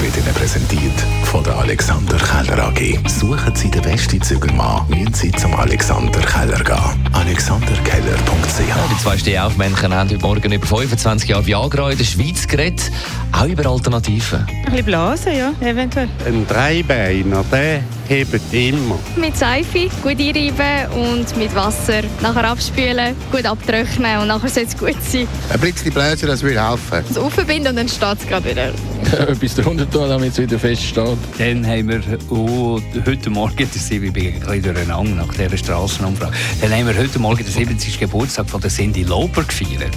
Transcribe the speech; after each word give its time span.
wird 0.00 0.16
Ihnen 0.16 0.34
präsentiert 0.34 0.92
von 1.24 1.42
der 1.44 1.56
Alexander 1.56 2.16
Keller 2.16 2.68
AG. 2.68 3.08
Suchen 3.08 3.54
Sie 3.54 3.70
den 3.70 3.82
besten 3.82 4.20
Zügelmann, 4.22 4.86
müssen 4.88 5.14
Sie 5.14 5.32
zum 5.32 5.54
Alexander 5.54 6.20
Keller 6.20 6.62
gehen. 6.62 7.08
AlexanderKeller.ch 7.12 8.58
Die 8.90 9.02
zwei 9.02 9.18
Stehaufmännchen 9.18 9.94
haben 9.94 10.08
heute 10.10 10.20
Morgen 10.20 10.52
über 10.52 10.66
25 10.66 11.28
Jahre 11.28 11.46
Viagra 11.46 11.90
in 11.90 11.98
der 11.98 12.04
Schweiz 12.04 12.46
geredet, 12.46 12.90
auch 13.32 13.46
über 13.46 13.66
Alternativen. 13.66 14.46
Ein 14.48 14.64
bisschen 14.64 14.84
blasen, 14.84 15.36
ja, 15.36 15.52
eventuell. 15.60 16.08
Ein 16.26 16.46
Dreibeiner, 16.46 17.44
der 17.50 17.82
hebt 18.08 18.52
immer. 18.52 18.98
Mit 19.16 19.36
Seife 19.36 19.88
gut 20.02 20.18
einreiben 20.20 20.92
und 20.92 21.36
mit 21.36 21.54
Wasser 21.54 22.02
nachher 22.20 22.44
abspülen, 22.44 23.14
gut 23.30 23.44
abtrocknen 23.44 24.20
und 24.20 24.28
nachher 24.28 24.48
soll 24.48 24.64
es 24.64 24.76
gut 24.76 24.96
sein. 25.02 25.26
Ein 25.52 25.60
bisschen 25.60 25.92
Bläser, 25.92 26.26
das 26.26 26.42
würde 26.42 26.66
helfen. 26.68 27.04
Das 27.08 27.18
aufbinden 27.18 27.68
und 27.68 27.76
dann 27.76 27.88
steht 27.88 28.18
es 28.20 28.26
gerade 28.26 28.50
wieder. 28.50 28.72
etwas 29.28 29.54
drunter 29.54 29.88
tun, 29.90 30.08
damit 30.08 30.32
es 30.32 30.38
wieder 30.38 30.58
fest 30.58 30.82
steht. 30.82 31.18
Dann 31.38 31.66
haben 31.66 31.88
wir 31.88 32.00
oh, 32.30 32.80
heute 33.06 33.30
Morgen, 33.30 33.68
das 33.72 33.86
sind 33.86 34.02
wir 34.02 34.10
ein 34.10 34.12
bisschen 34.12 34.62
durcheinander 34.62 35.14
nach 35.14 35.34
dieser 35.34 35.56
Strassenumfrage, 35.56 36.32
dann 36.60 36.72
haben 36.72 36.86
wir 36.86 36.96
heute 36.96 37.18
Morgen 37.18 37.44
den 37.44 37.52
70. 37.52 38.00
Geburtstag 38.00 38.48
von 38.48 38.60
der 38.60 38.70
Cindy 38.70 39.02
Lauper 39.02 39.44
gefeiert. 39.44 39.94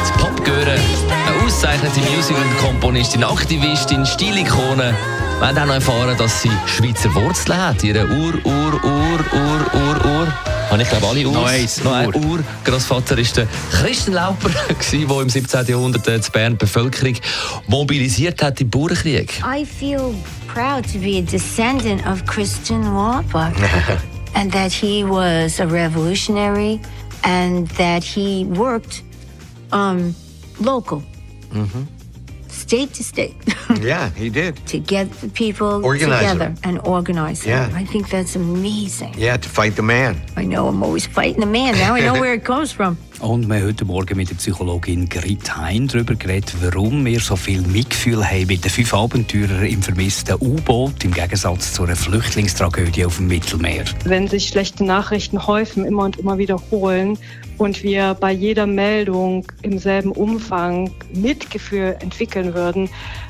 Das 0.00 0.12
Popgören, 0.18 0.80
eine 1.26 1.44
ausgezeichnete 1.44 2.00
Musical-Komponistin, 2.14 3.24
Aktivistin, 3.24 4.04
Stilikone. 4.06 4.94
Wir 5.38 5.48
haben 5.48 5.58
auch 5.58 5.66
noch 5.66 5.74
erfahren, 5.74 6.16
dass 6.16 6.42
sie 6.42 6.50
Schweizer 6.66 7.14
Wurzeln 7.14 7.58
hat. 7.60 7.82
Ihre 7.82 8.06
Ur, 8.06 8.34
Habe 10.74 10.82
ich 10.82 10.88
glaube 10.88 11.06
alle 11.06 11.28
Urs. 11.28 11.34
Noch 11.36 11.46
eins, 11.46 11.84
Noch 11.84 11.92
ein 11.92 12.14
Ur. 12.16 12.40
Großvater 12.64 13.16
war 13.16 13.24
der 13.32 14.12
Lauper, 14.12 14.48
gewesen, 14.68 15.06
der 15.08 15.20
im 15.20 15.28
17. 15.30 15.66
Jahrhundert 15.66 16.08
äh, 16.08 16.16
in 16.16 16.22
Bern 16.32 16.52
die 16.54 16.56
Bevölkerung 16.56 17.14
mobilisiert 17.68 18.42
hat 18.42 18.60
im 18.60 18.70
Bauernkrieg. 18.70 19.40
I 19.46 19.64
feel 19.64 20.12
proud 20.52 20.84
to 20.92 20.98
be 20.98 21.18
a 21.18 21.20
descendant 21.20 22.04
of 22.04 22.26
Christian 22.26 22.82
Lauper 22.82 23.52
and 24.34 24.52
that 24.52 24.72
he 24.72 25.04
was 25.04 25.60
a 25.60 25.64
revolutionary 25.64 26.80
and 27.22 27.68
that 27.76 28.02
he 28.02 28.44
worked 28.44 29.04
um, 29.70 30.12
local, 30.58 31.04
state 32.54 32.94
to 32.94 33.02
state, 33.02 33.34
Yeah, 33.82 34.10
he 34.10 34.30
did. 34.30 34.56
to 34.68 34.78
get 34.78 35.10
the 35.20 35.28
people 35.28 35.84
Organize 35.84 36.20
together 36.20 36.38
them. 36.38 36.56
and 36.64 36.78
organize 36.86 37.42
them. 37.42 37.70
Yeah. 37.70 37.80
I 37.80 37.84
think 37.84 38.08
that's 38.08 38.36
amazing. 38.36 39.14
Yeah, 39.18 39.36
to 39.38 39.48
fight 39.48 39.76
the 39.76 39.82
man. 39.82 40.16
I 40.36 40.44
know 40.44 40.68
I'm 40.68 40.82
always 40.82 41.06
fighting 41.06 41.40
the 41.40 41.46
man. 41.46 41.74
Now 41.78 41.94
I 41.94 42.00
know 42.00 42.14
where 42.20 42.34
it 42.34 42.44
comes 42.52 42.72
from. 42.72 42.96
Und 43.20 43.48
wir 43.48 43.56
haben 43.56 43.66
heute 43.68 43.84
Morgen 43.84 44.16
mit 44.16 44.28
der 44.28 44.34
Psychologin 44.34 45.08
Grit 45.08 45.56
Hein 45.56 45.86
darüber 45.86 46.14
geredet, 46.14 46.52
warum 46.60 47.04
wir 47.06 47.20
so 47.20 47.36
viel 47.36 47.62
Mitgefühl 47.62 48.22
haben 48.24 48.48
mit 48.48 48.64
den 48.64 48.70
fünf 48.70 48.92
Abenteurern 48.92 49.64
im 49.64 49.82
vermissten 49.82 50.36
U-Boot 50.40 51.04
im 51.04 51.12
Gegensatz 51.12 51.72
zu 51.74 51.84
einer 51.84 51.96
Flüchtlingstragödie 51.96 53.04
auf 53.06 53.16
dem 53.18 53.28
Mittelmeer. 53.28 53.84
Wenn 54.04 54.28
sich 54.28 54.48
schlechte 54.48 54.84
Nachrichten 54.84 55.46
häufen, 55.46 55.86
immer 55.86 56.04
und 56.04 56.18
immer 56.18 56.38
wiederholen 56.38 57.16
und 57.58 57.82
wir 57.82 58.14
bei 58.14 58.32
jeder 58.32 58.66
Meldung 58.66 59.46
im 59.62 59.78
selben 59.78 60.12
Umfang 60.12 60.90
Mitgefühl 61.12 61.96
entwickeln 62.00 62.54
würden, 62.54 62.88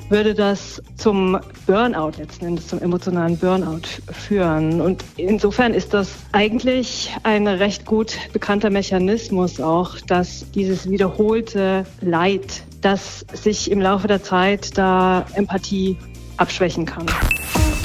würde 0.09 0.35
das 0.35 0.83
zum 0.97 1.39
Burnout 1.67 2.13
letzten 2.19 2.47
Endes, 2.47 2.69
zum 2.69 2.81
emotionalen 2.81 3.37
Burnout 3.39 3.83
führen. 4.11 4.81
Und 4.81 5.05
insofern 5.17 5.73
ist 5.75 5.95
das 5.95 6.11
eigentlich 6.33 7.11
ein 7.23 7.47
recht 7.47 7.87
gut 7.87 8.17
bekannter 8.33 8.71
Mechanismus 8.71 9.61
auch, 9.61 9.99
dass 10.01 10.51
dieses 10.53 10.89
wiederholte 10.91 11.87
Leid, 12.01 12.63
das 12.81 13.25
sich 13.33 13.71
im 13.71 13.81
Laufe 13.81 14.09
der 14.09 14.23
Zeit 14.23 14.77
da 14.77 15.25
Empathie 15.35 15.97
abschwächen 16.37 16.85
kann. 16.85 17.07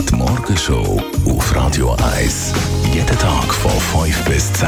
Die 0.10 0.16
Morgenshow 0.16 1.02
auf 1.26 1.56
Radio 1.56 1.96
1. 2.16 2.54
Jeden 2.94 3.18
Tag 3.18 3.54
von 3.54 3.72
5 3.72 4.26
bis 4.26 4.52
10. 4.54 4.68